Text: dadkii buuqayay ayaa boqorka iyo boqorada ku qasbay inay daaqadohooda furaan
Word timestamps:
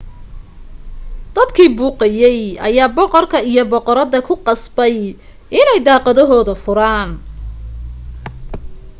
dadkii 1.35 1.69
buuqayay 1.77 2.39
ayaa 2.67 2.93
boqorka 2.97 3.37
iyo 3.51 3.63
boqorada 3.71 4.19
ku 4.27 4.33
qasbay 4.45 4.95
inay 5.59 5.79
daaqadohooda 5.87 6.53
furaan 6.63 7.09